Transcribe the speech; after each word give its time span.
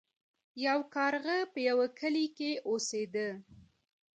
یو 0.65 0.79
کارغه 0.95 1.37
په 1.51 1.59
یوه 1.69 1.87
کلي 1.99 2.25
کې 2.37 2.51
اوسیده. 2.69 3.27